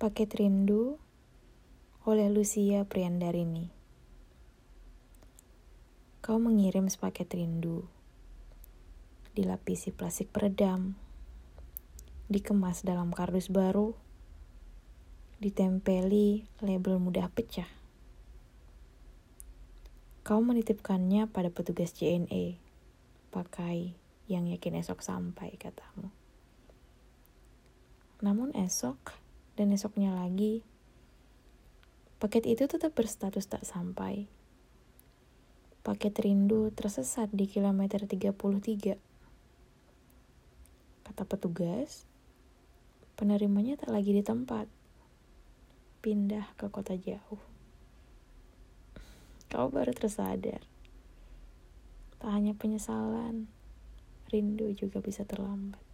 Paket 0.00 0.32
Rindu 0.32 0.96
oleh 2.08 2.32
Lucia 2.32 2.88
Priandarini. 2.88 3.68
Kau 6.24 6.40
mengirim 6.40 6.88
sepaket 6.88 7.28
rindu, 7.36 7.84
dilapisi 9.36 9.92
plastik 9.92 10.32
peredam, 10.32 10.96
dikemas 12.32 12.80
dalam 12.80 13.12
kardus 13.12 13.52
baru, 13.52 13.92
ditempeli 15.36 16.48
label 16.64 16.96
mudah 16.96 17.28
pecah. 17.28 17.68
Kau 20.24 20.40
menitipkannya 20.40 21.28
pada 21.28 21.52
petugas 21.52 21.92
JNE, 21.92 22.56
pakai 23.28 23.92
yang 24.32 24.48
yakin 24.48 24.80
esok 24.80 25.04
sampai, 25.04 25.60
katamu. 25.60 26.08
Namun 28.24 28.56
esok, 28.56 29.19
dan 29.60 29.76
esoknya 29.76 30.16
lagi, 30.16 30.64
paket 32.16 32.48
itu 32.48 32.64
tetap 32.64 32.96
berstatus 32.96 33.44
tak 33.44 33.60
sampai. 33.68 34.24
Paket 35.84 36.16
rindu 36.24 36.72
tersesat 36.72 37.28
di 37.28 37.44
kilometer 37.44 38.08
33. 38.08 38.96
Kata 41.04 41.22
petugas, 41.28 42.08
penerimanya 43.20 43.76
tak 43.76 43.92
lagi 43.92 44.16
di 44.16 44.24
tempat. 44.24 44.64
Pindah 46.00 46.56
ke 46.56 46.72
kota 46.72 46.96
jauh. 46.96 47.44
Kau 49.52 49.68
baru 49.68 49.92
tersadar. 49.92 50.64
Tak 52.16 52.32
hanya 52.32 52.56
penyesalan, 52.56 53.44
rindu 54.32 54.72
juga 54.72 55.04
bisa 55.04 55.28
terlambat. 55.28 55.84